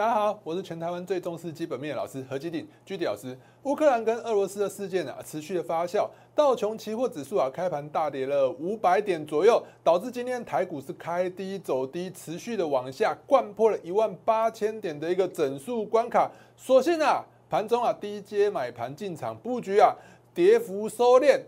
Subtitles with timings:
[0.00, 3.36] 大家好，我是全台湾最重视基本面的老师何基鼎居迪老师。
[3.64, 16.30] 乌克兰跟俄罗斯的事件啊，持续的发酵，道琼期货指数啊开盘大跌了五百点左右，导致今天台股是开低走低，持续的往下灌破了一万八千点的一个整数关卡。
[16.56, 19.94] 所幸啊，盘中啊低阶买盘进场布局啊，
[20.32, 21.38] 跌幅收敛。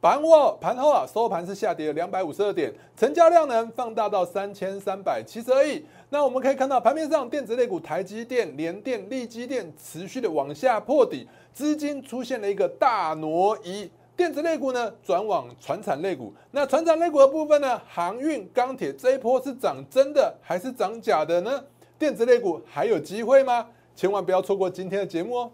[0.00, 5.84] 盘后盘后啊，收盘是下跌了两百五十二点，成交量呢放大到三千三百七十二亿。
[6.10, 16.32] 那我们可以看到盘面上，电子类股台积电、联电、力积电持续的往下破底，资金出现了一个大挪移，电子类股呢转往船产类股。
[16.50, 21.62] 那船产类股的部分呢，航运、钢铁这一波是涨真的还是涨假的呢？
[21.98, 23.66] 电子类股还有机会吗？
[23.94, 25.52] 千万不要错过今天的节目哦！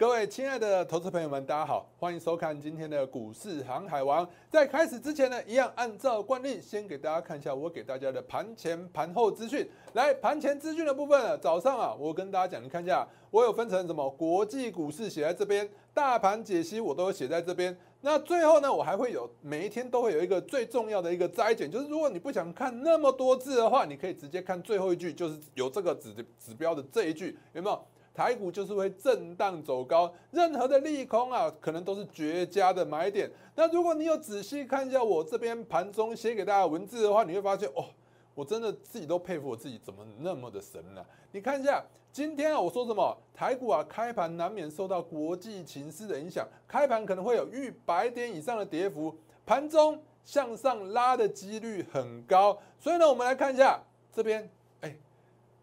[0.00, 4.26] 各位亲爱的投资朋友们，大家好，欢迎收看今天的股市航海王。
[4.48, 9.68] 在开始之前呢，一样按照惯例，先给大家看一下我给大家的盘前、盘后资讯。
[9.92, 17.76] 来，盘前资讯的部分啊，早上啊，我跟大家讲，你看一下，我有分成什么国际股市写在这边，大盘解析我都有写在这边。
[18.00, 27.78] 那最后呢，我还会有每一天都会有一个最重要的一个摘减，就是如果你不想看那么多字的话，你可以直接看最后一句，就是有这个指指标的这一句，有没有？
[28.20, 33.30] 台股就是会震荡走高，任何的利空啊，可能都是绝佳的买点。
[33.54, 37.86] 那如果你有仔细看一下我这边盘中写给大家文字的话，你会发现哦，
[38.34, 41.02] 我真的自己都佩服我自己怎么那么的神呢？
[41.32, 41.82] 你看一下
[42.12, 43.16] 今天啊，我说什么？
[43.32, 52.58] 台股啊，开盘难免受到国际情势的影响，开盘可能会有逾百点以上的跌幅，盘中向上拉的几率很高。
[52.78, 53.80] 所以呢，我们来看一下
[54.12, 54.50] 这边。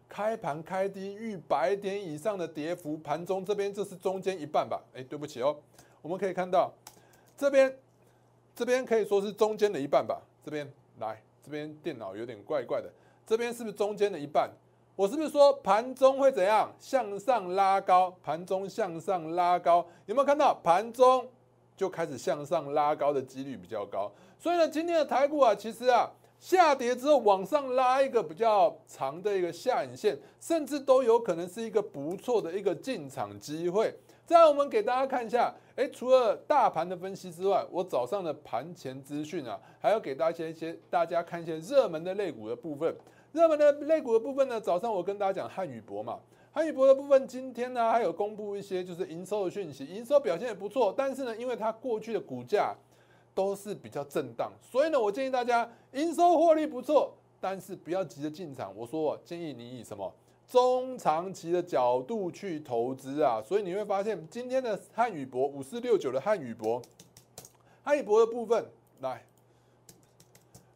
[0.08, 4.82] 开盘开低逾百点以上的跌幅，盘中这边这是中间一半吧？
[4.94, 5.54] 哎，对不起哦，
[6.00, 6.72] 我们可以看到
[7.36, 7.78] 这边
[8.54, 10.20] 这边可以说是中间的一半吧？
[10.42, 10.66] 这边
[10.98, 12.90] 来这边电脑有点怪怪的，
[13.26, 14.50] 这边是不是中间的一半？
[14.96, 18.10] 我是不是说盘中会怎样向上拉高？
[18.22, 21.28] 盘中向上拉高，有没有看到盘中
[21.76, 24.10] 就开始向上拉高的几率比较高？
[24.38, 26.10] 所以呢，今天的台股啊，其实啊。
[26.38, 33.92] 下跌之后往上拉一个比较长的一个下影线，甚至都有可能是一个不错的一个进场机会。
[34.24, 42.94] 再我们给大家看一下，哎，除了大盘的分析之外，我早上的盘前资讯啊，还要给大家一些大家看一些热门的类股的部分。
[43.32, 46.18] 热门的类股的部分呢，早上我跟大家讲汉语博嘛，
[46.52, 52.76] 汉语博的部分今天呢还有公布一些就是营收的讯息，营收表现也不错，但是呢，因为它过去的股价。
[53.34, 58.72] 都是比较震荡，所以呢，我建议大家营收获利不错，但是不要急着进场。
[58.76, 60.12] 我说，建议你以什么
[60.48, 63.40] 中长期的角度去投资啊。
[63.44, 66.82] 所以你会发现，今天的汉语博五四六九的汉语博，
[67.84, 68.66] 汉语博的部分
[69.00, 69.24] 来，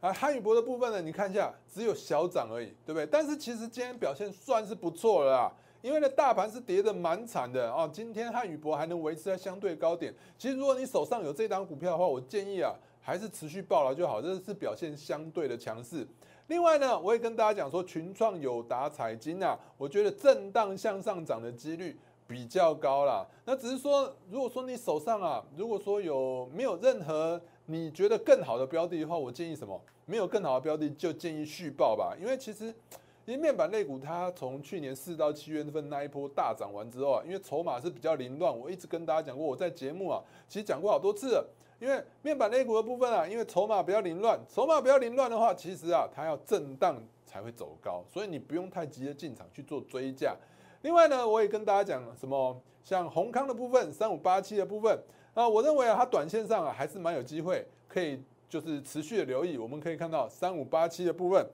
[0.00, 3.06] 啊，汉语博的部分呢，你看一下，只有小涨而已，对不对？
[3.06, 5.52] 但是其实今天表现算是不错了。
[5.82, 7.90] 因为呢，大盘是跌的蛮惨的啊。
[7.92, 10.14] 今天汉语博还能维持在相对高点。
[10.38, 16.06] 其实如果你手上有这档股票的话，我建议啊，还是持续报了就好，这是表现相对的强势。
[16.46, 23.26] 另外呢，我也跟大家讲说，群创友达彩金啊，我觉得震荡向上涨的几率比较高啦。
[23.44, 29.80] 那只是说，如果说你手上啊，如果说有没有任何你觉得更好的标的的话，我建议什么？
[30.06, 32.14] 没有更好的标的，就建议续报吧。
[32.20, 32.72] 因为其实。
[33.24, 41.48] 因为面板类股，它从去年四到七月份那一波大涨完之后啊，因为筹码是比较凌乱，我一直跟大家讲过，我在节目啊，其实讲过好多次了。
[41.78, 50.36] 因为面板类股的部分啊，因为筹码比较凌乱，筹码比较凌乱的话，其实啊，它要震荡才会走高，所以你不用太急着进场去做追价。
[50.82, 54.96] 另外呢，我也跟大家讲什么，像宏康的部分，三五八七的部分
[55.34, 59.58] 啊，我认为啊，它短线上啊还是蛮有机会，可以就是持续的留意。
[59.58, 61.44] 我们可以看到三五八七的部分。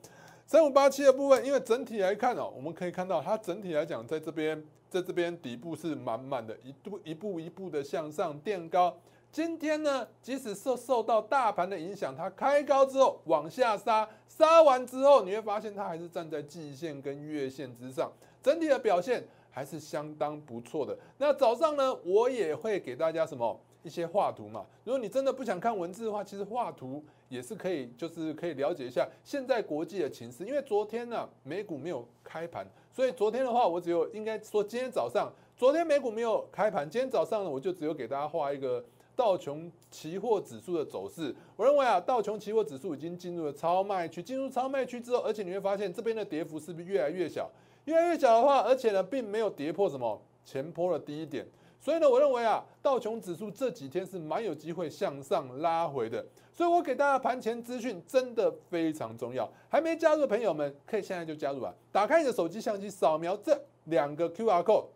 [0.48, 8.96] 三五八七的部分，因为整体来看哦，我们可以看到它整体来讲，在这边，在这边底部是满满的，一步一步一步的向上垫高。
[9.30, 18.10] 今天呢，即使受受到大盘的影响，它开高之后往下杀，杀完之后，你会发现它还是站在季线跟月线之上，
[18.42, 20.96] 整体的表现还是相当不错的。
[21.18, 23.60] 那早上呢，我也会给大家什么？
[23.84, 30.44] 一些画图嘛，如果你真的不想看文字的话，其实画图也是可以，就是可以了解一下现在国际的情势。
[30.44, 38.84] 因为昨天呢，美股没有开盘，所以昨天的话，我只有应该说今天早上，昨天美股没有开盘，今天早上呢，我就只有给大家画一个
[39.14, 41.34] 道琼期货指数的走势。
[41.56, 47.50] 我认为啊，道琼期货指数已经进入了超卖区，进入超卖区之后，而且你会发现这边的跌幅是不是越来越小？
[47.84, 51.46] 越来越小的话，而且呢，并没有跌破什么前坡的低点。
[51.80, 56.24] 所以呢，我认为啊，道琼指数这几天是蛮有机会向上拉回的。
[56.58, 61.72] 所以我给大家盘前资讯真的非常重要，还没加入的朋友们可以现在就加入啊！
[61.92, 64.86] 打开你的手机相机，扫描这两个 Q R code，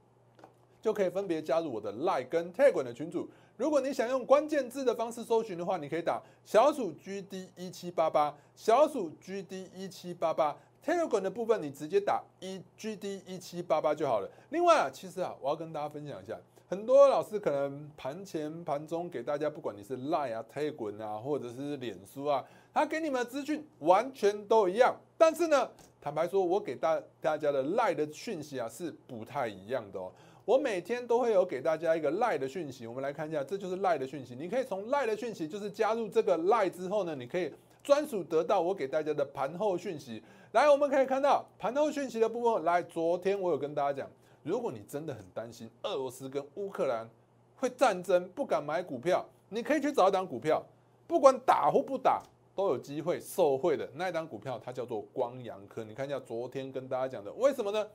[0.80, 3.30] 就可以分别加入我的 Line 跟 Tag 的群组。
[3.56, 10.58] 如果你想用关键字的方式搜寻的话，你可以打小鼠 GD 一七八八，小鼠 GD 一七八八。
[10.84, 14.28] Telegram 的部分你直接打一 GD 一七八八就好了。
[14.50, 16.36] 另外啊，其实啊，我要跟大家分享一下。
[16.72, 22.42] 很多老师可能盘前、盘中给大家，不管你是 Line 啊、tag 啊，或者是脸书啊，
[22.72, 24.96] 他给你们的资讯完全都一样。
[25.18, 25.68] 但是呢，
[26.00, 30.10] 坦白说，我给大大家的 Line 的讯息啊是不太一样的哦。
[30.46, 34.34] 我每天都会有给大家一个 Line 的讯息，我们来看一下，这就是 Line 的讯息。
[34.34, 37.52] 你可以从 Line 的讯息，就是加入这个 Line 之后呢，你可以
[37.84, 40.22] 专属得到我给大家的盘后讯息。
[40.52, 42.64] 来，我们可以看到盘后讯息的部分。
[42.64, 44.10] 来，昨天我有跟大家讲。
[44.42, 47.08] 如果你真的很担心俄罗斯跟乌克兰
[47.56, 50.62] 会战争，不敢买股票，你可以去找一档股票，
[51.06, 52.22] 不管打或不打，
[52.54, 55.84] 都有机会受惠的那一档股票，它叫做光阳科。
[55.84, 57.86] 你看一下昨天跟大家讲的，为什么呢？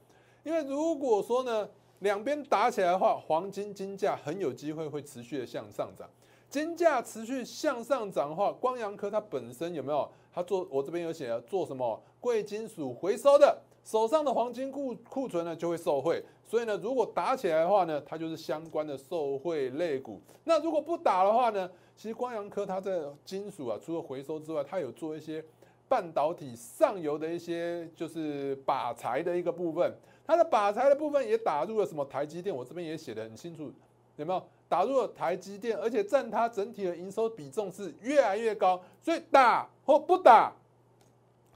[0.43, 1.67] 因为如果说呢
[1.99, 6.09] 两边打起来的话，黄金金价很有机会会持续的向上涨。
[6.49, 10.09] 金价持续向上涨的话，光阳科它本身有没有？
[10.37, 13.59] 他做我这边有写了做什么贵金属回收的。
[13.83, 20.21] 手上的黄金库库存呢就会受贿，所以呢，如果打起来的话呢，它就是相关的受贿类股。
[20.43, 25.43] 那如果不打的话呢，其实光阳科它的金属啊，除了回收之外，它有做一些
[25.87, 29.91] 半导体上游的一些就是靶材的一个部分。
[30.27, 33.71] 它的靶材的部分也打入了什么台积电，我这边也写的很清楚，
[34.17, 35.77] 有没有打入了台积电？
[35.77, 40.53] 而且占它整体的营收比重是越来越高，所以打或不打。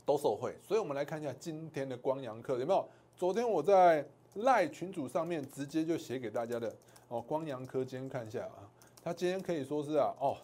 [0.04, 2.86] 都受贿，所以我们来看一下今天的光阳科有没有？
[3.16, 4.04] 昨天我在
[4.34, 6.74] 赖群组上面直接就写给大家的
[7.08, 8.66] 哦，光阳科今天看一下啊，
[9.04, 10.36] 它今天可以说是啊哦，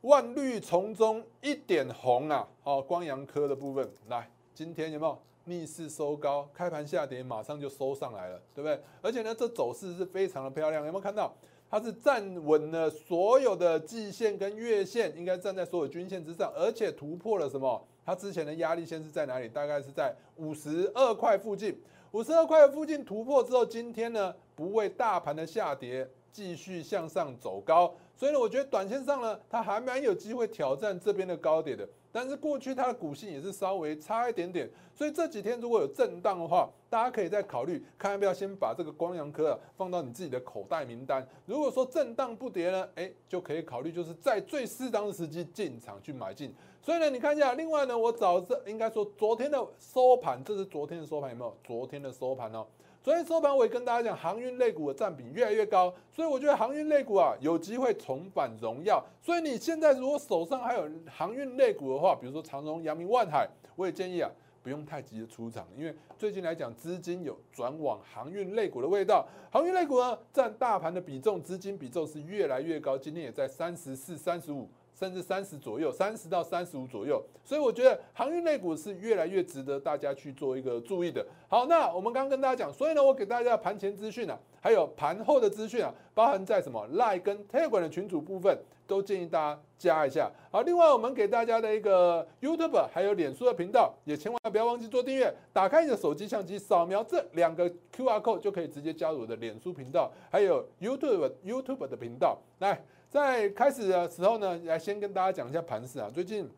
[0.00, 8.78] 万绿丛中一点红啊，哦，光阳科的部分来，今天有没有逆势收高，开盘下跌马上就收上来了，对不对？
[9.00, 11.32] 而且呢，这走势是非常的漂亮，有没有看到？
[11.70, 17.86] 它是站稳了所有的季线跟月线，应该站在所有均线之上，而且突破了什么？
[18.04, 19.48] 它之前的压力线是在哪里？
[19.48, 21.80] 大概是在五十二块附近。
[22.10, 27.94] 五十二块附近突破之后，今天呢不为大盘的下跌，继续向上走高。
[28.16, 31.88] 所以呢，我觉得短线上呢，它还蛮有机会挑战这边的高点的。
[32.12, 41.26] 但是过去它的股性也是稍微差一点点，所以这几天如果有震荡的话，大家可以再考虑看要不要先把这个光阳科啊放到你自己的口袋名单。
[41.46, 46.54] 如果说震荡不跌呢，哎，就可以考虑就是在最适当的时机进场去买进。
[46.82, 51.56] 所以呢，你看一下，另外呢，我早这应该说昨天的收盘，这是昨天的收盘有没有？
[51.62, 52.66] 昨天的收盘哦。
[53.02, 59.02] 昨天收盘我也跟大家讲，航运类股的占比越来越高，所以我觉得航运类股啊有机会重返荣耀。
[59.22, 64.30] 所以你现在如果手上还有航运类股的话，比如说长荣、阳明、万海，我也建议啊
[64.62, 69.26] 不用太急着出场，因为最近来讲资金有转往航运类股的味道。
[69.50, 74.68] 航运类股呢占大盘的比重，资金比重是越来越高，今天也在三十四、三十五。
[75.00, 81.26] 甚至三十左右，三十到三十五左右，所以我觉得航运类股是越来越值得大家去做一个注意的。
[81.48, 90.30] 好，那我们刚刚跟大家讲，所以呢，我给大家盘前资讯啊，还有盘后的资讯啊，包含在什么 Line 跟 Telegram 的群组部分，都建议大家加一下。
[90.50, 95.34] 好，另外我们给大家的一个 YouTube 还有脸书的频道，也千万不要忘记做订阅。
[95.50, 102.38] 打开你的手机相机，扫描这两个 QR code 就可以直接加入我的脸书频道，还有 YouTube YouTube 的频道。
[102.58, 102.84] 来。
[103.10, 106.08] 在开始的时候呢，来先跟大家讲一下盘势啊。
[106.14, 106.48] 最近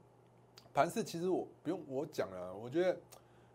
[0.75, 2.95] 盘势其实我不用我讲了，我觉得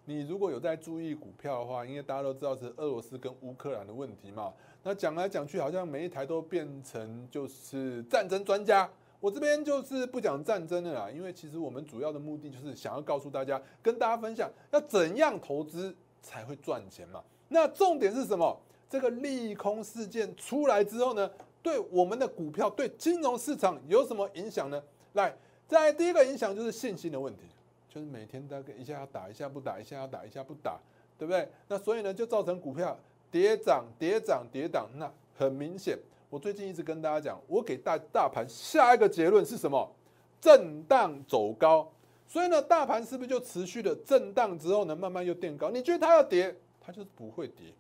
[0.05, 4.51] 你如果有在注意股票的话，因为大家都知道是俄罗斯跟乌克兰的问题嘛。
[4.81, 8.89] 那讲来讲去，好像每一台都变成就是战争专家。
[9.19, 17.23] 我这边就是不讲战争的啦，因为其实我们主要的目的就是想要告诉大家，跟大家分享要怎样投资才会赚钱嘛。
[17.49, 18.59] 那重点是什么？
[18.89, 21.29] 这个利空事件出来之后呢？
[21.67, 24.81] 对我们的股票、对金融市场有什么影响呢？
[25.15, 25.35] 来，
[25.67, 27.41] 在第一个影响就是信心的问题，
[27.89, 30.79] 就是每天大概一下要打一下不打，一下要打一下不打，
[31.17, 31.45] 对不对？
[31.67, 32.97] 那所以呢，就造成股票
[33.29, 34.87] 跌涨、跌涨、跌涨。
[34.95, 39.93] 那很明显，我最近一直跟大家讲，我给大大盘下一个结论是什么？
[40.39, 41.91] 震荡走高。
[42.25, 45.69] 所以呢，大盘是不是就持续的震荡之后呢，慢慢又垫高？
[45.69, 47.73] 你觉得它要跌，它就是不会跌。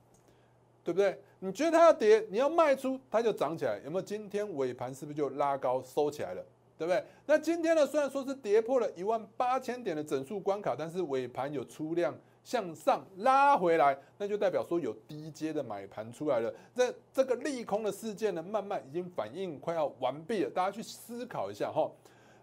[0.87, 1.19] 对不对？
[1.39, 3.77] 你觉得它要跌，你要卖出，它就涨起来。
[3.83, 4.01] 有没有？
[4.01, 6.41] 今天尾盘是不是就拉高收起来了？
[6.77, 7.03] 对不对？
[7.25, 16.53] 那今天呢，虽然说是跌破了一万八千点的整数关卡，但是尾盘有出量向上拉回来，那就代表说有低阶的买盘出来了。
[16.73, 20.49] 这这个利空的事件呢，慢慢已经反应快要完毕了。
[20.49, 21.91] 大家去思考一下哈，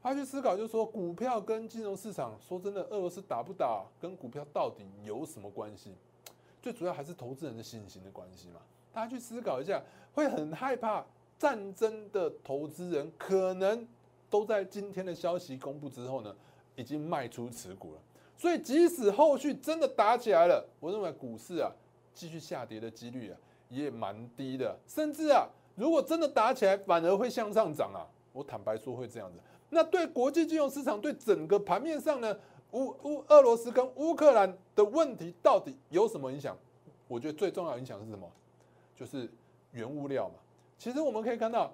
[0.02, 5.94] 他去思考就是说，股票跟金融市场，说真的，俄罗斯打不打，跟股票到底有什么关系？
[6.64, 8.62] 最主要还是投资人的信心的关系嘛。
[8.90, 9.82] 大家去思考一下，
[10.14, 11.04] 会很害怕
[11.38, 13.86] 战争的投资人可能。
[14.30, 16.34] 都在今天的消息公布之后呢，
[16.74, 18.00] 已经卖出持股了。
[18.36, 21.70] 所以即使后续真的打起来了，我认为股市啊
[22.12, 24.76] 继续下跌的几率啊也蛮低的。
[24.88, 28.02] 甚至啊，如果真的打起来，反而会向上涨啊。
[28.32, 29.38] 我坦白说会这样子。
[29.70, 32.36] 那对国际金融市场，对整个盘面上呢，
[32.74, 36.54] 乌乌俄罗斯跟乌克兰的问题到底有什么影响？
[37.08, 38.30] 我觉得最重要影响是什么？
[38.94, 39.32] 就是
[39.72, 40.34] 原物料嘛。
[40.76, 41.72] 其实我们可以看到。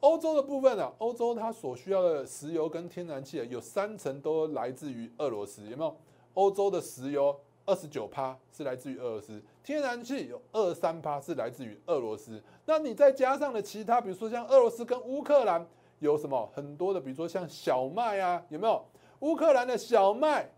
[0.00, 5.96] 欧洲的部分啊，欧洲它所需要的石油跟天然气啊，有三成都来自于俄罗斯，有没有？
[6.34, 12.42] 欧洲的石油二十九趴是来自于俄罗斯，天然气有二三趴是来自于俄罗斯。
[12.64, 15.64] 那你再加上了其他，比如说像俄罗斯跟乌克兰
[16.00, 18.84] 有什么很多的，比如说像小麦啊，有没有？
[19.22, 20.48] 乌克兰的小麦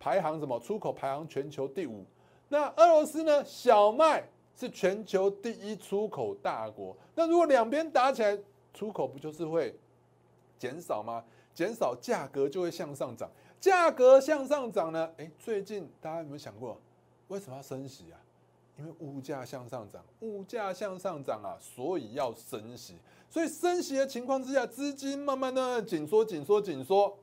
[0.00, 0.58] 排行什么？
[0.60, 2.04] 出口排行全球第五。
[2.48, 3.44] 那俄罗斯呢？
[3.44, 4.26] 小麦
[4.56, 6.96] 是全球第一出口大国。
[7.14, 8.38] 那如果两边打起来，
[8.72, 9.78] 出口不就是会
[10.58, 11.22] 减少吗？
[11.54, 15.10] 减少价格就会向上涨，价格向上涨呢？
[15.18, 16.80] 诶，最近大家有没有想过，
[17.28, 18.16] 为什么要升息啊？
[18.78, 22.96] 因为物价向上涨，物价向上涨啊，所以要升息。
[23.28, 27.16] 所以升息的情况之下，资金慢慢的紧缩、紧缩、紧缩，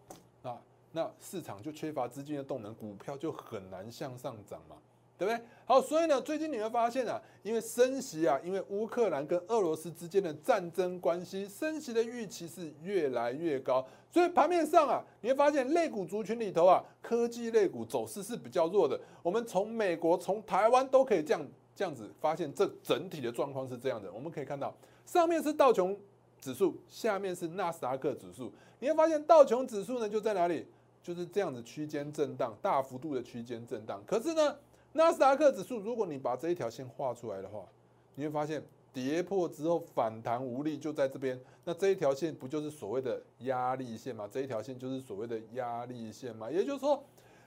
[0.91, 4.75] 那市场就缺乏资金的动能，股票就很难向上涨嘛。
[5.17, 5.39] 对不对？
[5.65, 13.86] 好，所以呢，最近你会发现啊，因为升息啊，因为乌克兰跟俄罗斯之间的战争关系，升息的预期是越来越高。
[14.10, 19.00] 所以盘面上啊，你会发现类股族群里头啊，科技类股走势是比较弱的。
[19.21, 24.12] 我们从美国、从台湾都可以这样这样子发现，这整体的状况是这样的。
[24.12, 25.95] 我们可以看到，上面是道琼
[26.39, 28.51] 指数，下面是纳斯达克指数。
[28.79, 30.65] 你会发现道琼指数呢就在哪里？
[31.03, 34.03] 就是这样子区间震荡，大幅度的区间震荡。
[34.05, 34.55] 可是呢？
[34.93, 37.65] 纳斯达克指数，如果你把这一条线画出来的话，
[38.15, 41.39] 你会发现跌破之后反弹无力，就在这边。
[41.63, 44.27] 那这一条线不就是所谓的压力线吗？
[44.29, 46.51] 这一条线就是所谓的压力线嘛。
[46.51, 47.01] 也就是说，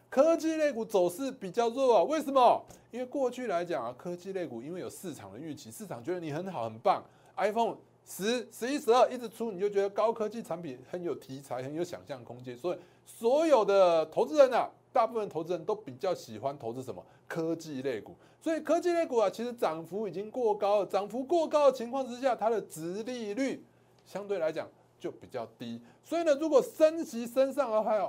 [0.08, 2.02] 科技类股走势比较弱啊。
[2.04, 2.64] 为什么？
[2.90, 7.04] 因为过去来讲啊，科技类股因为有市场的预期，市场觉得你很好很棒
[7.36, 14.70] ，iPhone 十、十一、十二一直出，你就觉得高科技产品很有题材，很有想象空间，所以所有的投资人啊。
[14.94, 20.86] 大部分投资人都比较喜欢投资什么科技类股，所以科技类股啊，其实涨幅已经过高了。
[20.86, 23.60] 涨幅过高的情况之下，它的值利率
[24.06, 24.68] 相对来讲
[25.00, 25.82] 就比较低。
[26.04, 28.08] 所以呢，如果升息升上的话，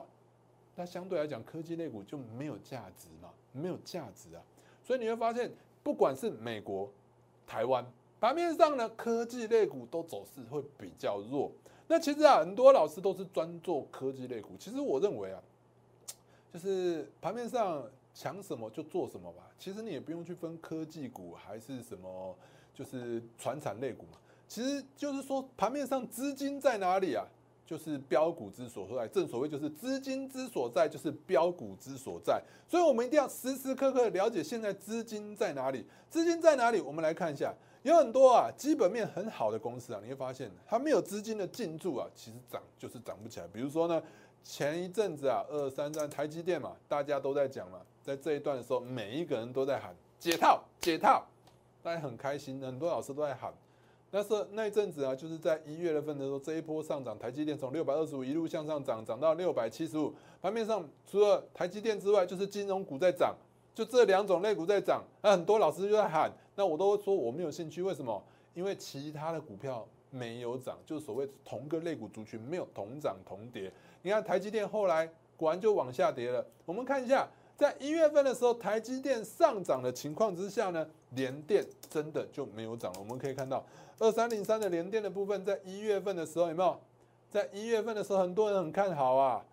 [0.76, 4.44] 那相对来讲科技类股就没有价值嘛，没有价值啊。
[4.84, 6.88] 所以你会发现，不管是美国、
[7.48, 7.84] 台湾
[8.22, 11.52] 盘面上呢，科技类股都走势会比较弱。
[11.88, 14.56] 那其实啊，很多老师都是专做科技类股。
[14.60, 15.42] 其实我认为啊。
[16.54, 22.34] 就是盘面上抢什么就做什么吧，其实你也不用去分科技股还是什么，
[22.74, 24.18] 就是传产类股嘛。
[24.48, 27.28] 其实就是说盘面上资金在哪里啊？
[27.66, 32.42] 就是标股之所在，正所谓就是资金之所在，就是标股之所在。
[32.70, 36.80] 所以我们一定要时时刻刻了解现在资金在哪里，资金在哪里？
[36.80, 37.54] 我们来看一下，
[37.90, 43.48] 有很多啊基本面很好的公司啊，你会发现它没有资金的进驻啊，其实涨就是涨不起来。
[43.48, 44.02] 比如说呢？
[44.48, 51.26] 前一阵子啊，二三三台积电嘛，大家都在讲嘛，在这一段的时候，每一个人都在喊解套解套，
[51.82, 53.52] 大家很开心，很多老师都在喊。
[54.12, 60.14] 那是那一阵子啊，就是在一月份的时候，这一波上涨，台积电从六百二十五一路向上涨，涨到六百七十五。
[60.44, 63.36] 盘面上除了台积电之外，就是金融股在涨，
[63.76, 65.04] 就这两种类股在涨。
[65.22, 68.24] 那很多老师就在喊，那我都说我没有兴趣，为什么？
[68.54, 73.70] 因为其他的股票没有涨，就所谓同个类股族群没有同涨同跌。
[74.02, 76.44] 你看台积电后来果然就往下跌了。
[76.66, 77.28] 我们看一下，
[77.58, 83.00] 在一月份的时候，台积电上涨的情况之下呢，联电真的就没有涨了。
[83.00, 83.62] 我们可以看到
[84.00, 86.80] 二三零三的联电的部分，在一月份的时候有没有？
[87.30, 89.44] 在一月份的时候，很多人很看好啊。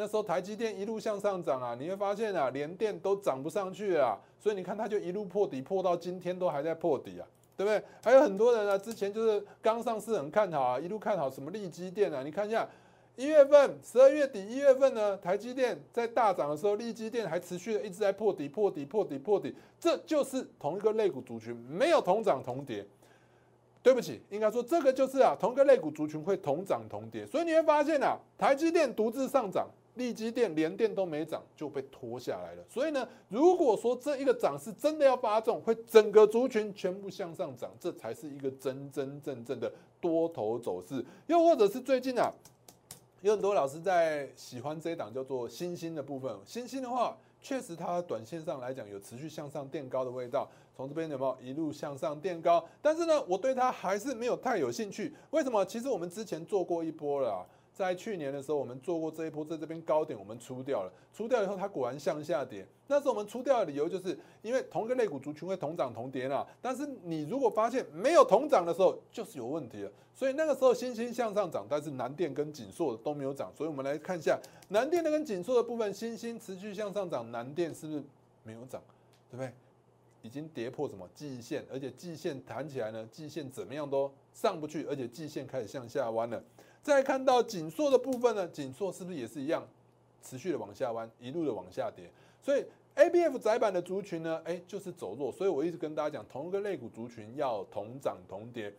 [0.00, 4.18] 那时候台积电一路向上涨啊，你会发现啊，联电都涨不上去啊。
[4.38, 7.84] 所以你看它就一路破底，破到今天都还在破底啊，对不对？
[8.02, 12.66] 还有很多人啊，之前就是刚上市很看好啊，一路看好什么利基电啊，你看一下。
[13.16, 22.86] 一月份、十二月底、一月份呢，台积电在大涨的时候，利基电还持续的一直在破底、破底、破底、破底，这就是同一个类股族群，没有同涨同跌。
[23.82, 29.68] 对不起，应该说这个就是啊，同一个类股族群会同涨同跌，所以你会发现啊，台积电独自上涨，
[30.00, 32.64] 利基电连电都没涨就被拖下来了。
[32.68, 41.04] 所以呢，如果说这一个涨势真的要发动，会整个族群全部向上涨，这才是一个真真正正的多头走势。
[41.26, 42.32] 又或者是最近啊，
[43.20, 47.16] 有很多老师在喜欢这一档叫做新兴的部分，新兴的话。
[47.42, 52.62] 确实，它短线上来讲有持续向上垫高的味道，从这边有没有一路向上垫高？
[52.82, 55.14] 但是呢，我对它还是没有太有兴趣。
[55.30, 55.64] 为什么？
[55.64, 57.46] 其实我们之前做过一波了。
[57.80, 62.66] 在去年的时候，我们做过这一波，在这边高点我们出掉了，出掉以后它果然向下跌。
[62.86, 66.46] 那时候我们出掉的理由就是因为同一个类股族群会同涨同跌啦。
[66.60, 69.90] 但是你如果发现没有同涨的时候，就是有问题了。
[70.14, 73.50] 所以那个时候新兴向上涨，但是南电跟锦硕都没有涨。
[73.56, 78.02] 所以我们来看一下南电的跟锦硕的部分，新兴持续向上涨，南电是不是
[78.42, 78.82] 没有涨？
[79.30, 79.52] 对不对？
[80.22, 86.42] 已经跌破什么季线，而且季线弹起来呢，季线怎么样都上不去，而且季线开始向下弯了。
[86.82, 89.66] 再看到紧缩的部分呢，紧缩是不是也是一样，
[90.22, 92.10] 持续的往下弯，一路的往下跌？
[92.42, 95.30] 所以 A B F 窄板的族群呢，哎，就是走弱。
[95.30, 98.72] 所以我一直跟大家讲，同一个类股族群要同涨同跌。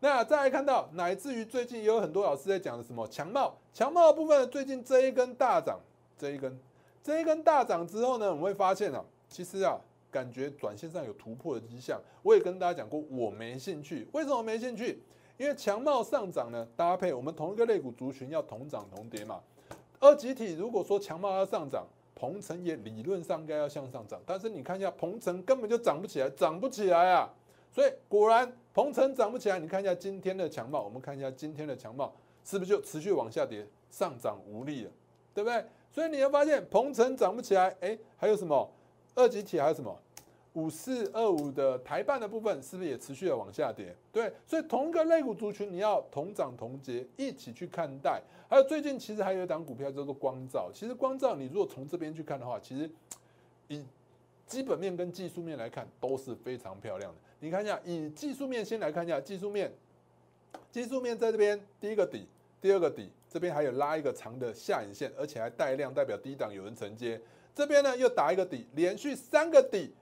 [0.00, 5.80] 那再来看到，乃至于最近也有很多老师在讲的什么强茂，强茂的部分，最近这一根大涨，
[6.16, 6.56] 这一根，
[7.02, 9.76] 这一根大涨之后呢，我们会发现啊，其实啊，
[10.10, 12.00] 感觉短线上有突破的迹象。
[12.22, 14.06] 我也跟大家讲过，我没兴趣。
[14.12, 15.02] 为什么没兴趣？
[15.38, 19.40] 因为强貌上涨呢，搭配我们同一个类股族群要同涨同跌嘛。
[20.00, 27.32] 二集体如果说强貌要上涨，鹏程也理论上应该要向上涨，但是你看一下鹏程根本就涨不起来，涨不起来啊。
[27.70, 32.12] 所以果然鹏程涨不起来，你看一下今天的强貌，我们看一下今天的强貌
[32.44, 34.90] 是不是就持续往下跌，上涨无力了，
[35.32, 35.64] 对不对？
[35.92, 38.68] 所以你会发现鹏程涨不起来，哎，还有什么
[39.14, 39.96] 二集体还有什么？
[40.58, 43.94] 五四二五的台半的部分是不是也持续的往下跌？
[44.12, 48.20] 对，所以同一个类股族群，你要同涨同跌一起去看待。
[48.48, 52.90] 还有最近其实还有一档股票叫做光照，其实光照你如果从这边去看的话，其实
[53.68, 53.84] 以
[54.46, 57.18] 基本面跟技术面来看都是非常漂亮的。
[57.38, 59.72] 你看一下，以技术面先来看一下技术面，
[60.72, 62.26] 技术面在这边第一个底，
[62.60, 67.20] 第二个底，这边还有拉一个长的下影线，而且还带量，代表低档有人承接。
[67.54, 69.94] 这边呢又打一个底，连续三个底。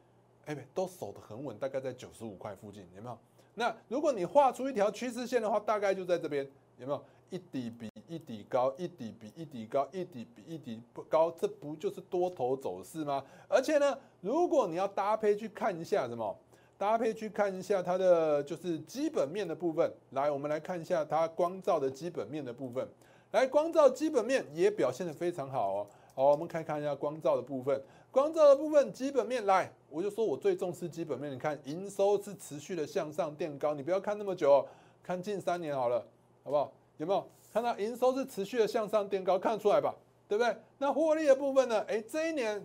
[0.46, 3.18] 哎，都守得很稳，大概在九十五块附近，有没有？
[3.54, 7.04] 那如果你画出一条趋势线的话，大概就在这边，有没有？
[7.28, 13.24] 一底比一底高，一底比一底高，一底比一底不高，这不就是多头走势吗？
[13.48, 16.38] 而且呢，如果你要搭配去看一下什么，
[16.78, 19.92] 搭配去看一下它的就是基本面的部分。
[20.10, 22.88] 来，我们来看一下它光照的基本面的部分。
[23.32, 25.86] 来，光照基本面也表现得非常好哦。
[26.14, 27.82] 好，我们看看一下光照的部分。
[28.12, 31.32] 光照的部分基本面来，我就说我最重视基本面。
[31.32, 34.62] 你看营收是持续的向上垫高，你不要看那么久，
[35.02, 36.06] 看近三年好了，
[36.44, 36.70] 好不好？
[36.98, 39.38] 有没有看到营收是持续的向上垫高？
[39.38, 39.94] 看得出来吧？
[40.28, 40.54] 对不对？
[40.76, 41.80] 那获利的部分呢？
[41.88, 42.62] 哎，这一年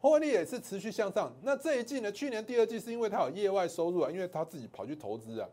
[0.00, 1.30] 获利也是持续向上。
[1.42, 2.10] 那这一季呢？
[2.10, 5.46] 去年第二季是因为它有业外收入啊，因为他自己跑去投资啊，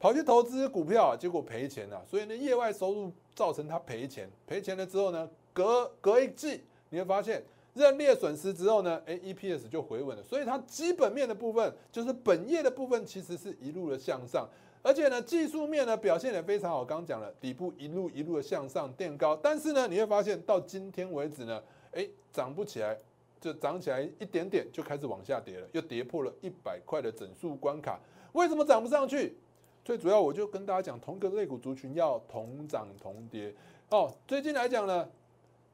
[0.00, 4.30] 跑去投资股票，结果赔钱了，所以呢，业外收入造成他赔钱。
[4.46, 7.44] 赔钱了之后呢，隔隔一季你会发现。
[7.74, 14.48] 认列损失之后呢，哎，EPS 就回稳了，所以它基本面的部分，就是本业的部分，其实是一路的向上，
[14.80, 16.84] 而且呢，技术面呢表现也非常好。
[16.84, 21.60] 刚刚讲了，底部一路一路的向上垫高，但是呢，你会发现到今天为止呢，
[21.90, 22.96] 哎，涨不起来，
[23.40, 27.98] 就涨起来一点点就开始往下跌了，又跌破了一百块的整数关卡。
[28.34, 29.36] 为什么涨不上去？
[29.84, 33.52] 最主要我就跟大家讲，同一个类股族群要同涨同跌
[33.90, 34.14] 哦。
[34.28, 35.08] 最近来讲呢，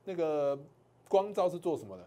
[0.04, 0.58] 那个。
[1.10, 2.06] 光照是做什么的？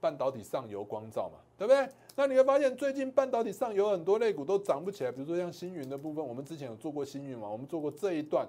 [0.00, 1.88] 半导体上游光照嘛，对不对？
[2.14, 8.46] 那你会发现最近半导体上游很多类股都涨不起来，比如说像星云的部分，我们之前有做过星云嘛，我们做过这一段，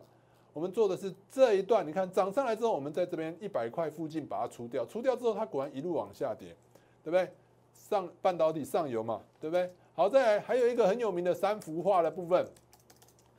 [0.52, 1.88] 我们做的是这一段。
[1.88, 6.54] 你看涨上来之后，我们在这边一百块附近把它除掉，除掉之后它果然一路往下跌，
[7.02, 7.32] 对不对？
[7.74, 9.72] 上半导体上游嘛，对不对？
[9.94, 12.46] 好，再来还有一个很有名的三幅画的部分，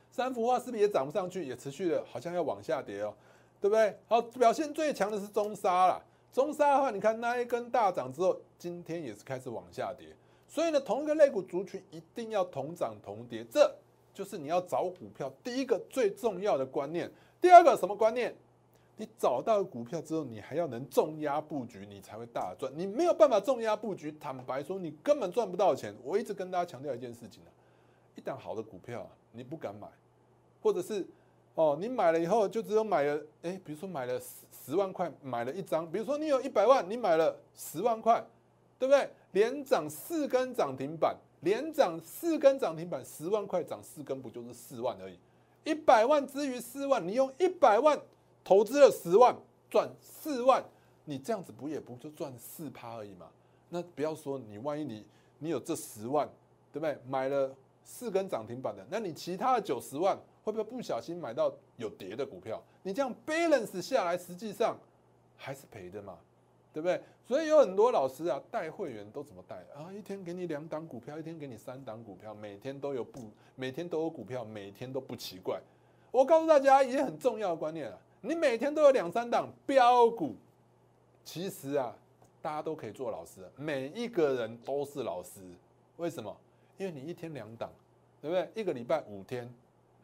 [0.09, 3.13] 三幅画是不是也涨不上去，也持续的好像要往下跌哦，
[3.61, 3.95] 对不对？
[4.07, 6.03] 好，表现最强的是中沙了。
[6.31, 10.15] 中沙的话，你看那一根大涨之后，今天也是开始往下跌。
[10.47, 13.73] 所以呢，同一个类股族群一定要同涨同跌，这
[14.13, 17.11] 就是你要找股票第一个最重要的观念。
[17.41, 18.35] 第二个什么观念？
[18.97, 22.71] 你找到股票之后，你还要能重压布局，你才会大赚。
[22.75, 25.95] 你没有办法重压布局，坦白说，你根本赚不到钱。
[26.03, 27.49] 我一直跟大家强调一件事情啊，
[28.15, 29.87] 一档好的股票你不敢买，
[30.61, 31.07] 或者是。
[31.57, 38.23] 哦，你买了以后就只有买了，哎，比如说买了十十万块买了一张，比如说你有一百万，你买了十万块，
[38.77, 39.09] 对不对？
[39.31, 45.17] 连涨四根涨停板，连涨四根涨停板，十万块涨四根，不就是四万而已？
[45.63, 47.99] 一百万之于四万，你用一百万
[48.43, 49.35] 投资了十万，
[49.67, 50.63] 赚四万，
[51.05, 53.25] 你这样子不也不就赚四趴而已嘛？
[53.69, 55.03] 那不要说你万一你
[55.39, 56.29] 你有这十万，
[56.71, 56.95] 对不对？
[57.07, 57.51] 买了
[57.83, 60.15] 四根涨停板的，那你其他的九十万
[60.47, 62.63] 会不会不小心买到有跌的股票？
[62.83, 64.77] 你这样 balance 下来，实际上
[65.35, 66.17] 还是赔的嘛，
[66.71, 67.01] 对不对？
[67.25, 69.91] 所以有很多老师啊，带会员都怎么带啊？
[69.91, 75.59] 一天给你两档股票，一天给你三档股票，每天都有不，每天都有股票，每天都不奇怪。
[76.11, 80.33] 我告诉大家一个很重要的观念啊，你每天都有两三档标股，
[81.25, 81.93] 其实啊，
[82.41, 85.41] 大家都可以做老师，每一个人都是老师。
[85.97, 86.33] 为什么？
[86.77, 87.69] 因为你一天两档，
[88.21, 88.49] 对不对？
[88.55, 89.51] 一个礼拜五天，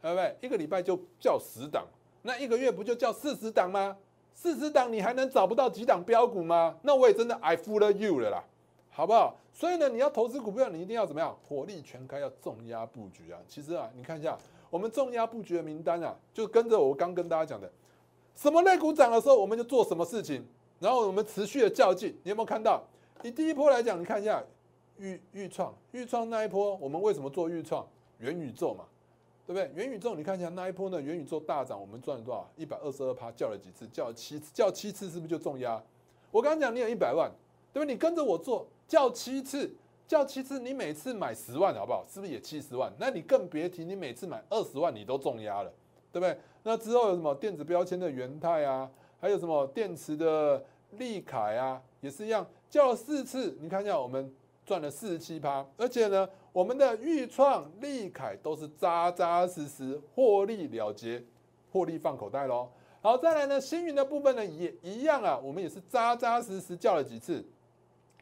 [0.04, 0.36] 对不对？
[0.42, 1.86] 一个礼拜就叫十档，
[2.20, 3.96] 那一个月不就叫四十档吗？
[4.34, 6.76] 四十档你还能找不到几档标股吗？
[6.82, 8.44] 那我也真的 I fool you 了啦，
[8.90, 9.34] 好不好？
[9.50, 11.34] 所以呢，你要投资股票，你一定要怎么样？
[11.48, 13.40] 火力全开，要重压布局啊！
[13.48, 14.36] 其实啊，你看一下
[14.68, 17.72] 我们重压布局的名单啊，就跟着我刚跟大家讲的，
[18.34, 20.44] 什么类股涨的时候，我们就做什么事情，
[20.80, 22.14] 然后我们持续的较劲。
[22.24, 22.82] 你有没有看到？
[23.22, 24.44] 你第一波来讲，你看一下
[24.98, 27.86] 预预创预创那一波，我们为什么做预创？
[28.18, 28.84] 元宇宙嘛。
[29.46, 29.70] 对不对？
[29.74, 31.00] 元宇宙，你看一下那一波呢？
[31.00, 32.48] 元宇宙大涨，我们赚了多少？
[32.56, 33.86] 一百二十二趴，叫了几次？
[33.88, 35.82] 叫了七次，叫七次是不是就重压？
[36.30, 37.30] 我刚刚讲你有一百万，
[37.72, 37.92] 对不对？
[37.92, 39.70] 你跟着我做，叫七次，
[40.08, 42.02] 叫七次，你每次买十万，好不好？
[42.08, 42.90] 是不是也七十万？
[42.98, 45.70] 那你更别提，你每次买二十万，你都重压了，
[46.10, 46.38] 对不对？
[46.62, 48.90] 那之后有什么电子标签的元泰啊？
[49.20, 51.82] 还有什么电池的利凯啊？
[52.00, 56.26] 也是一样，叫了四次，你看一下，我们赚了四十七趴，而且呢？
[56.54, 61.20] 我们的豫创、利凯都是扎扎实实获利了结，
[61.72, 62.68] 获利放口袋喽。
[63.02, 67.44] 好，再来呢，星云的部分呢也一样啊，我们也是扎扎实实叫了几次，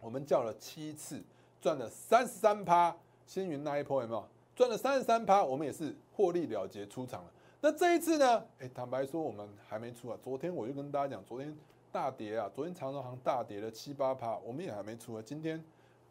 [0.01, 1.23] 我们叫了七次，
[1.61, 2.97] 赚了三十三趴。
[3.27, 5.45] 星云那一波有没有赚了三十三趴？
[5.45, 7.31] 我们也是获利了结出场了。
[7.61, 8.43] 那这一次呢？
[8.61, 10.17] 哎，坦白说我们还没出啊。
[10.25, 11.55] 昨天我就跟大家讲，昨天
[11.93, 15.23] 大跌啊，昨天长荣行大跌了七八趴，我们也还没出啊。
[15.23, 15.63] 今天。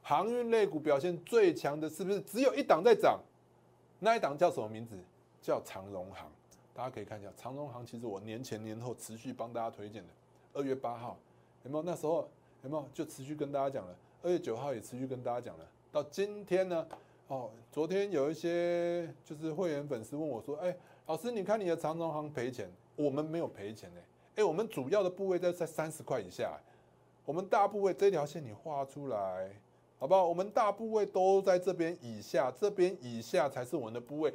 [0.02, 3.20] 航运类股表现最强的是不是只有一档在涨？
[4.00, 4.98] 那一档叫什么名字？
[5.42, 6.30] 叫长荣行。
[6.74, 10.10] 大家可以看一下，长荣行其实我年前年后持续帮大家推荐的。
[10.54, 11.18] 二月八号
[11.64, 11.84] 有没有？
[11.84, 12.28] 那时候
[12.64, 13.96] 有没有就持续跟大家讲了？
[14.24, 15.68] 二月九号也持续跟大家讲了。
[15.92, 16.88] 到今天呢？
[17.28, 24.02] 哦，昨天有一些就是会员粉丝问我说：“哎，老师，你看你的长荣行赔钱，我们没有赔钱呢。
[24.36, 26.60] 哎，我们主要的部位在在三十块以下，
[27.24, 29.52] 我们大部位这条线你画出来。”
[30.02, 30.26] 好不好？
[30.26, 34.34] 我们大部位都在这边以下，这边以下才是我们的部位。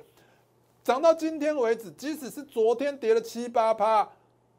[0.84, 4.08] 涨到今天为止，即使是昨天跌了七八趴，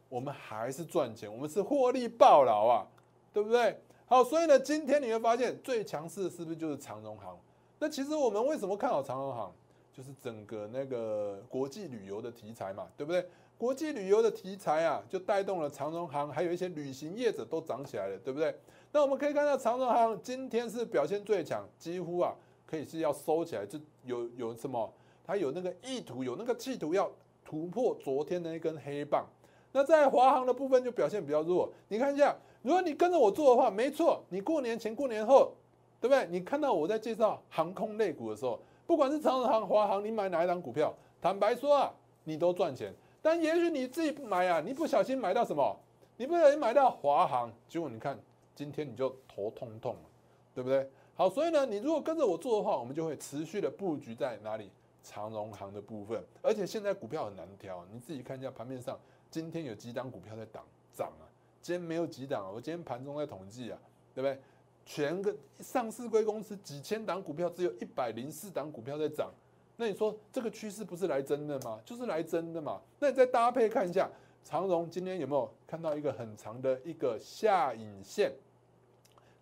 [0.09, 2.85] 我们还是赚钱，我们是获利爆老啊，
[3.31, 3.79] 对不对？
[4.05, 7.39] 好，所以呢，今天你会发现最强势的是不是就是长荣行？
[7.79, 9.49] 那其实我们为什么看好长荣行？
[9.93, 13.25] 就是整个那个国际旅游的题材嘛，对不对？
[13.57, 18.53] 国际旅游的题材啊，就带动了长荣行，还有一些旅行业者都涨起来了，对不对？
[18.97, 22.33] 那我们可以看到长荣行今天是表现最强，几乎啊
[22.65, 24.91] 可以是要收起来，就有有什么？
[25.23, 27.07] 它有那个意图，有那个企图要
[27.45, 29.23] 突破昨天的那根黑棒。
[29.71, 31.71] 那在华航的部分就表现比较弱。
[31.89, 35.53] 你看一下，如果你跟着我做的话，没错，你过年前、过年后，
[36.01, 36.27] 对不对？
[36.31, 42.91] 你看到我在介绍航空类股的时候，不管是长荣航、华航，你买哪一档股票，坦白说啊，你都赚钱。
[43.21, 45.79] 但也许你自己不买啊，你不小心买到什么？
[46.17, 48.17] 你不小心买到华航，结果你看。
[48.57, 50.09] 今天你就头痛痛了，
[50.55, 50.89] 对不对？
[51.13, 54.71] 好，所以呢，你如果跟着我做的话，我们就会持续的布局在哪里？
[55.03, 56.23] 长荣行的部分。
[56.41, 61.29] 而且现在股票很难挑，你自己看一下盘面上，今天有几档股票在涨涨啊？
[61.61, 63.79] 今天没有几档，我今天盘中在统计啊，
[64.15, 64.41] 对不对？
[64.85, 69.29] 全个上市贵公司几千档股票，只有一百零四档股票在涨，
[69.75, 71.79] 那你说这个趋势不是来真的吗？
[71.85, 72.81] 就是来真的嘛？
[72.99, 74.09] 那你再搭配看一下，
[74.43, 78.31] 长荣今天有没有看到一个很长的一个下影线？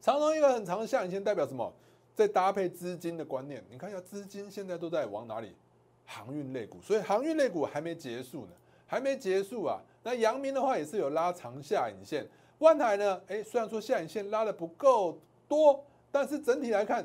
[0.05, 1.73] 长荣一个很长的下影线代表什么？
[2.13, 5.55] 在搭配资金的观念，你看一下资金现在都在往哪里？
[6.05, 8.51] 航运类股，所以航运类股还没结束呢，
[8.85, 9.81] 还没结束啊。
[10.03, 12.23] 那阳明的话也是有拉长下影线，
[12.59, 13.19] 万海呢？
[13.25, 17.03] 哎，虽然说下影线拉的不够多，但是整体来看，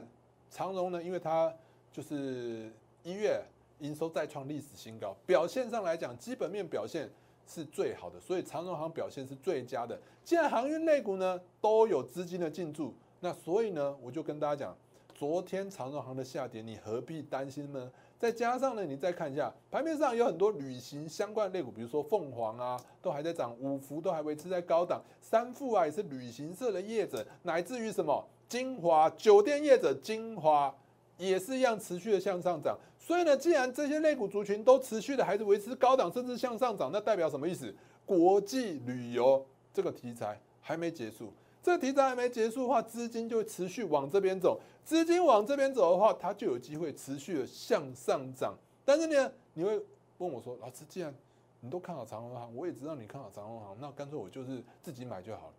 [0.50, 1.50] 长荣呢，因为它
[1.90, 2.70] 就是
[3.02, 3.42] 一月
[3.78, 7.08] 营收再创历史新高，表现上来讲，基本面表现。
[7.50, 9.98] 是最好的，所以长荣行表现是最佳的。
[10.24, 14.76] 既然航运类股呢都有资金的进驻，那所以呢，我就跟大家讲，
[15.14, 17.90] 昨天长荣行的下跌，你何必担心呢？
[18.20, 30.74] 再加上呢，你再看一下盘面上有很多旅行相关类股，比如说凤凰啊，都还在涨，五福都还维持在高档，三富啊也是旅行社的业者，乃至于什么金华酒店业者金华
[31.16, 32.78] 也是一样持续的向上涨。
[33.00, 37.74] 所以呢，既然这些类股族群都持续的还是维持高档，甚至向上涨，那代表什么意思？
[38.04, 41.32] 国际旅游这个题材还没结束。
[41.62, 44.60] 这个题材还没结束的话，资金就会持续往这边走。
[44.84, 48.54] 资金往这边走的话，它就有机会持续的向上涨。
[48.84, 49.78] 但是呢，你会
[50.18, 51.14] 问我说：“老师，既然
[51.60, 55.54] 你都看好长隆行，我也知道你看好长隆行，那干脆我就是自己买就好了。”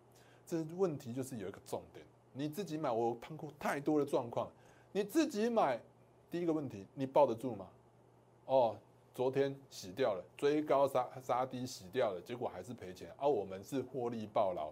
[0.46, 4.48] 这问题就是有一个重点，你自己买，我看过太多的状况。
[4.90, 5.80] 你自己买，
[6.32, 7.68] 第一个问题，你抱得住吗？
[8.46, 8.74] 哦，
[9.14, 13.14] 昨天洗掉了，追高杀杀低洗掉了，结果还是赔钱。
[13.18, 14.70] 而我们是获利暴牢，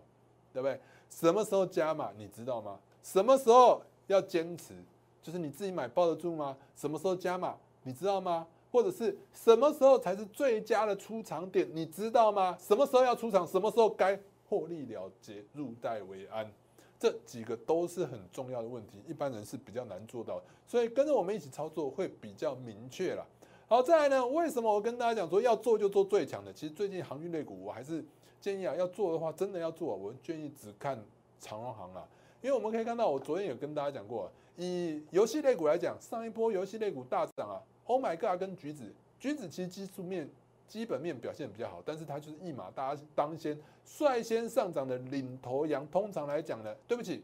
[0.54, 0.80] 对不对？
[1.10, 2.80] 什么时候加码，你知道吗？
[3.02, 4.74] 什么时候要坚持？
[5.22, 6.56] 就是你自己买抱得住吗？
[6.74, 8.46] 什么时候加码，你知道吗？
[8.72, 12.56] 或者是什么时候才是最佳的出场点，你知道吗？
[12.58, 14.18] 什么时候要出场，什么时候该
[14.48, 16.50] 获利了结，入袋为安，
[17.00, 23.26] 这几个都是很重要的问题，一般人是比较难做到，所以跟着我们一起操作会比较明确了。
[23.66, 26.52] 好，再来呢，为什么我跟大家讲说要做就做最强的？
[26.52, 28.04] 其实最近航运类股我还是。
[28.40, 30.98] 建议啊，要做的话，真的要做，我建议只看
[31.38, 32.08] 长荣航啊，
[32.40, 40.26] 因为我们可以看到，我昨天有跟大家讲过，以游戏类股来讲，上一波游戏类股大涨啊，Oh my God，跟橘子，橘子其实技术面、
[40.70, 45.84] 基本面表现比较好，但是它就是一马大当先，率先上涨的领头羊。
[45.88, 47.20] 通常来讲呢，对不起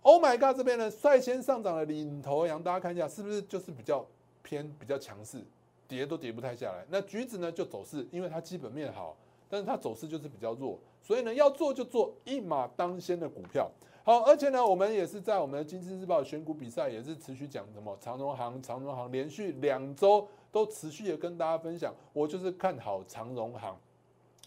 [0.00, 4.02] ，Oh my God 这边呢，率先上涨的领头羊，大家看一下是不是就是比较
[4.42, 5.44] 偏、比较强势，
[5.86, 6.86] 跌都跌不太下来。
[6.88, 9.14] 那橘子呢就走势，因为它基本面好。
[9.46, 13.70] 但是它走势就是比较弱，所以呢，要做就做一马当先的股票。
[14.02, 23.76] 好，而且呢，我们也是在我们的《经济日报》选股比赛，也是持续讲什么长荣行、长荣行，连续两周都持续的跟大家分享，我就是看好长荣行。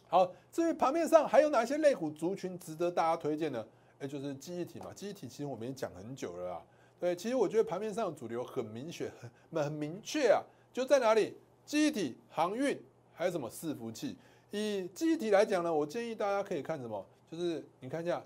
[0.07, 3.67] 好，至于盘面上还有哪些类股族群值得大家推荐呢？
[3.99, 6.63] 哎，就是记忆体嘛，记忆体其实我们也讲很久了啊。
[6.97, 9.29] 对，其实我觉得盘面上的主流很明显、很
[9.65, 10.41] 很明确啊，
[10.71, 11.37] 就在哪里？
[11.65, 12.81] 记忆体、航运，
[13.13, 14.15] 还有什么伺服器？
[14.51, 17.05] 以记忆体来讲呢，我建议大家可以看什么？
[17.29, 18.23] 就是你看一下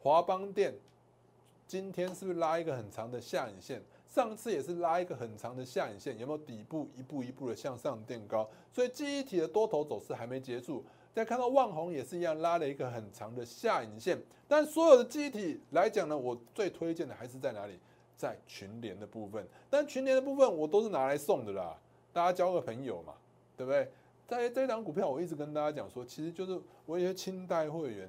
[0.00, 0.72] 华邦电，
[1.66, 3.82] 今天是不是拉一个很长的下影线？
[4.14, 8.48] 上次也是拉一个很长的下影线，有没有底部一步一步的向上垫高？
[8.72, 10.84] 所以记忆体的多头走势还没结束。
[11.12, 14.16] 再看到万宏也是一样，拉了一个很长的下影线。
[14.46, 17.76] 但所有的记忆体来讲呢，我最推荐的还是在哪里？
[18.16, 19.44] 在群联的部分。
[19.68, 21.76] 但群联的部分我都是拿来送的啦，
[22.12, 23.14] 大家交个朋友嘛，
[23.56, 23.90] 对不对？
[24.28, 28.08] 在这档股票，我一直跟大家讲说，其实就是我一些清代会员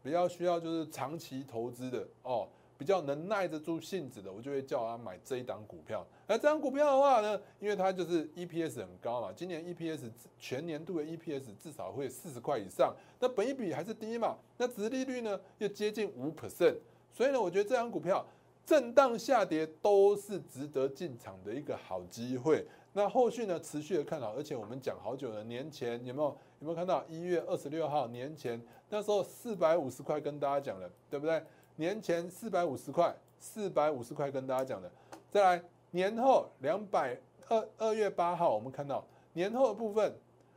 [0.00, 2.46] 比较需要就是长期投资的哦，
[2.80, 6.02] 比较能耐得住性子的，我就会叫他买这一档股票。
[6.26, 16.78] 那这档股票的话呢，因为它就是 EPS 很高嘛，今年 EPS 全年度的 EPS 至少会四十块以上，那本益比还是低嘛，那殖利率呢又接近五 percent，
[17.12, 18.26] 所以呢，我觉得这档股票
[18.64, 22.66] 震荡下跌都是值得进场的一个好机会。
[22.92, 23.60] 那后续呢？
[23.60, 25.44] 持续的看好，而且我们讲好久了。
[25.44, 31.40] 年前有没有有没有看到一月二十六号年前那时候四百五十块跟大家讲了，对不对？
[31.80, 34.92] 年前四百五十块，四百五十块跟大家讲的。
[35.30, 40.14] 再来年后两百二二月八号，我们看到年后的部分，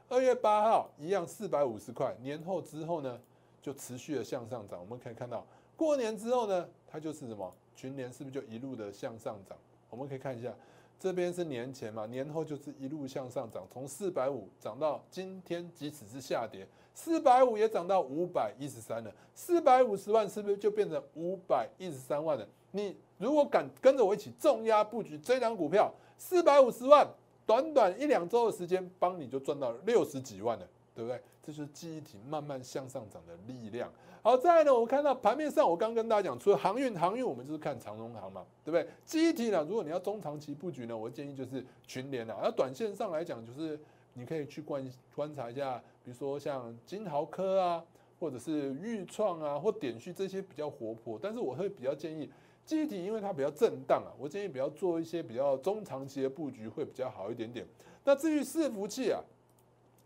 [0.10, 2.14] 二月八号一样四百五十块。
[2.20, 3.18] 年后之后呢，
[3.62, 4.82] 就持续的向上涨。
[4.82, 9.58] 我们可以看到过年之后呢，它就是什么群年是不是就一路的向上涨？
[9.90, 10.54] 我们可以看一下。
[11.00, 19.12] 这边是年前嘛，年后就是一路向上涨，从四百五涨到今天，即使是下跌，四百五也涨到五百一十三了。
[19.34, 22.48] 四百五十万是不是就变成五百一十三万了？
[22.72, 27.08] 你如果敢跟着我一起重压布局这张股票，四百五十万，
[27.46, 31.22] 短短一两周的时间，帮你就赚到六十几万了，对不对？
[31.42, 33.92] 这就是记忆体慢慢向上涨的力量。
[34.22, 38.88] 好，再来呢，我看到盘面上，我刚跟大家讲，除了航运，航运我们就是看长荣航嘛，对不对？
[39.06, 42.38] 记忆体呢，如果你要中长期布局呢，我建议就是群联啊。
[42.42, 43.78] 而短线上来讲，就是
[44.14, 47.84] 你可以去观观察一下，比如说像金豪科啊，
[48.20, 51.20] 或者是裕创啊，或点旭这些比较活泼。
[51.22, 52.30] 但是我会比较建议
[52.66, 57.66] 记忆体，因为它比较震荡啊，我建议比较做一些比较中长期的布局会比较好一点点。
[58.04, 59.22] 那至于伺服器啊。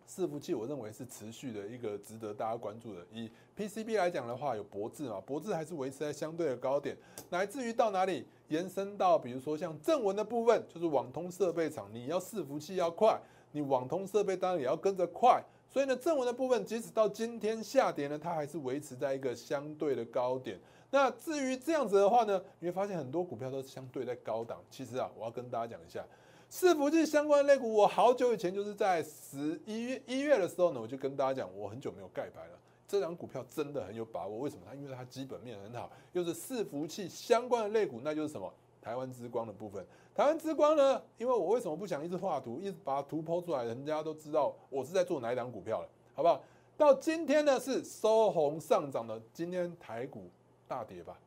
[0.10, 3.06] 伺服器，我认为是持续的一个值得大家关注的。
[3.12, 6.96] 以 PCB 来讲的话，有博智嘛，博智还是维持在相对的高点，
[7.30, 13.20] 乃至于到哪里延伸到，比如说像正文的部分，就是网通设备厂，你要伺服器要快，
[13.58, 15.44] 你网通设备当然也要跟着快。
[15.70, 20.58] 所以呢，正文的部分，即使到今天下跌呢，它还是维持在一个相对的高点。
[20.92, 24.62] 那至于这样子的话呢，你会发现很多股票都是相对在高档。
[24.70, 26.06] 其实啊，我要跟大家讲一下。
[26.50, 32.58] 伺服器相关的类股，我好久以前就是在十一月一月的时候呢，我就跟大家讲，我很久没有盖牌了。
[32.88, 34.62] 这张股票真的很有把握，为什么？
[34.66, 38.52] 它因为它基本面很好，又是伺服器相关的类股，那就是什么？
[38.88, 39.86] 台湾之光的部分。
[40.16, 46.42] 台湾之光呢，因为我为什么不想一直画图，一直把图抛出来，人家都知道我是在做哪一档股票了，好不好？
[46.78, 50.30] 到今天呢是收红上涨的，今天台股
[50.70, 51.20] 大跌吧？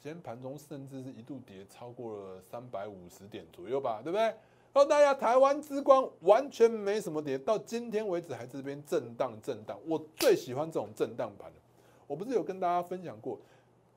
[0.00, 4.32] 今天盘中甚至是一度跌超过了三百五十点左右吧，对不对？
[4.72, 9.76] 告诉大家，台湾之光完全没什么跌，到今天为止还这边震荡震荡。
[9.84, 11.50] 我最喜欢这种震荡盘
[12.06, 13.36] 我不是有跟大家分享过，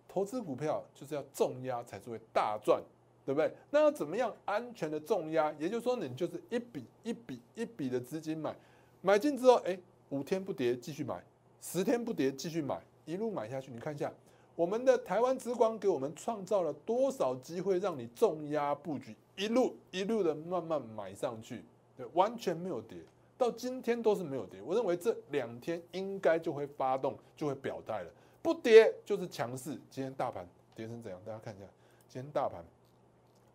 [0.08, 2.82] 投资股票就是要重压才是会大赚，
[3.25, 3.53] 对不对？
[3.71, 5.51] 那要怎么样安全的重压？
[5.59, 8.55] 也就是说，你就是一笔一笔一笔的资金买，
[9.01, 9.77] 买进之后，哎，
[10.09, 11.23] 五天不跌继续买，
[11.62, 13.71] 十天不跌继续买，一路买下去。
[13.71, 14.12] 你看一下。
[14.55, 21.65] 我们的台湾之光给我们创造了多少机会，让你重压布局，一路一路的慢慢买上去，
[21.97, 22.99] 对，完全没有跌，
[23.36, 24.62] 到今天都是没有跌。
[24.62, 28.12] 我认为这两天应该就会发动，就会表态了，
[28.43, 29.71] 不跌就是强势。
[29.89, 31.19] 今天大盘跌成怎样？
[31.25, 31.65] 大家看一下，
[32.07, 32.63] 今天大盘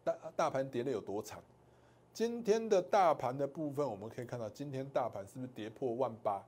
[0.08, 1.38] 大大盘跌的有多惨？
[2.12, 6.42] 今天的大盘的部分，我们可以看到，今天大盘是不是跌破万八？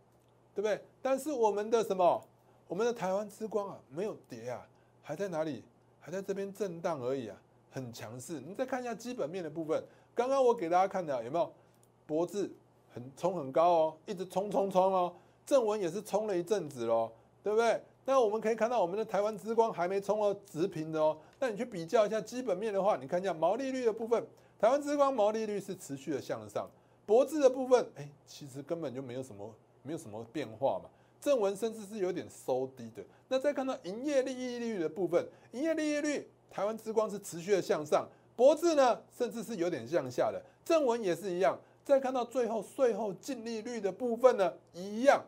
[0.55, 0.81] 对不对？
[1.01, 2.23] 但是我们的什么？
[2.67, 4.67] 我们的台湾之光啊，没有跌啊，
[5.03, 5.65] 还在哪里？
[6.01, 7.37] 还在这边震荡而已啊，
[7.71, 8.41] 很强势。
[8.41, 9.83] 你再看一下基本面的部分，
[10.15, 11.53] 刚刚我给大家看的有没有？
[12.07, 12.51] 脖子
[12.93, 15.15] 很冲很高哦，一直冲冲冲哦。
[15.47, 17.81] 正文也是冲了一阵子喽，对不对？
[18.11, 21.17] 那我们可以看到我们的台湾之光还没冲到直平的哦。
[21.39, 24.27] 那你去比较一下基本面的话，你看一下毛利率的部分，
[24.59, 26.69] 台湾之光毛利率是持续的向上，
[27.07, 30.91] 脖子的部分，哎，其实根本就没有什么没有什么变化嘛。
[31.21, 33.05] 正文甚至是有点收低的。
[33.29, 40.43] 那再看到营业利益率的部分，营业利益率台湾之光是持续的向上，博智呢甚至是有点向下的。
[40.65, 41.57] 正文也是一样。
[41.85, 45.25] 再看到最后税后净利率的部分呢，一样，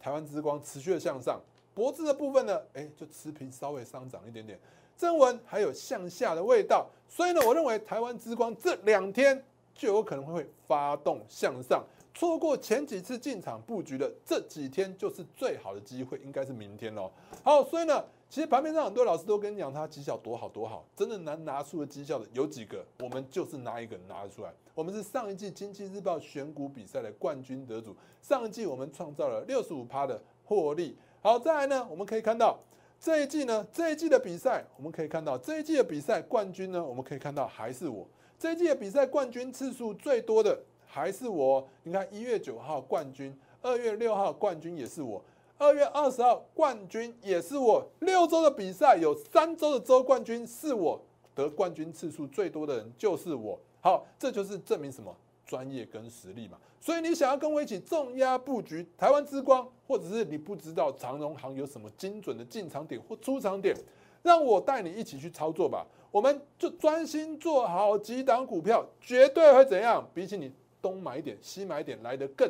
[0.00, 1.40] 台湾之光持续的向上，
[1.74, 4.58] 脖子的部分呢，哎，就持平稍微上涨一点点。
[4.96, 11.84] 正文还有向下的味道，所以呢，我认为台湾之光这两天就有可能会发动向上。
[12.14, 17.10] 错过前几次进场布局的这几天，就是最好的机会，应该是明天喽。
[17.42, 22.86] 好，所以呢，其实盘面上很多老师都跟你讲，他绩效多好多好，真的能拿出的绩效的有几个？
[23.00, 24.52] 我们就是拿一个拿得出来。
[24.76, 30.96] 我们是上一季经济日报选股比赛的冠军得主，上一季我们创造了六十五趴的获利。
[31.26, 32.60] 好，再来呢，我们可以看到
[33.00, 38.06] 这一季呢，这一季的比赛，我们可以看到这一季的比赛冠军呢，我们可以看到还是我。
[38.38, 40.60] 这一季的比赛冠军次数最多的。
[40.86, 45.24] 还是我，你看一月九号冠军，二月六号冠军也是我，
[45.56, 51.00] 二月二十号冠军也是我，六周的比赛有三周的周冠军是我，
[51.34, 53.58] 得冠军次数最多的人就是我。
[53.80, 56.58] 好，这就是证明什么专业跟实力嘛。
[56.80, 63.74] 所以你想要跟我一起重压布局台湾之光，或者是你不知道长荣行有什么精准的进场点或出场点，
[64.22, 65.86] 让我带你一起去操作吧。
[66.10, 70.06] 我们就专心做好几档股票，绝对会怎样？
[70.14, 70.52] 比起你。
[70.84, 72.46] 东买一点，西买一点，来的更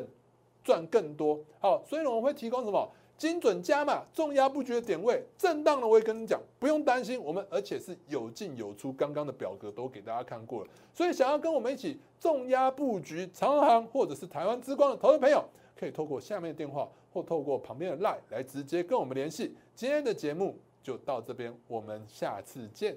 [0.65, 1.39] 赚更多。
[1.61, 8.93] 好，所以呢，我会提供什么精准加码、重压布局的点位，震荡呢，我也跟你讲，不用担心，我们而且是有进有出。
[8.93, 15.45] 刚刚的表格都给大家看过了，所以想要跟我们一起重压布局长航或者是台湾之光的投资朋友，
[15.79, 19.55] 可以透过下面的电话或透过旁边的 line 来直接跟我们联系。
[19.75, 22.97] 今天的节目就到这边，我们下次见。